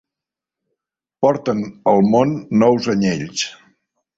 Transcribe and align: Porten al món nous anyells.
Porten 1.25 1.61
al 1.93 2.03
món 2.15 2.35
nous 2.65 2.91
anyells. 2.95 3.45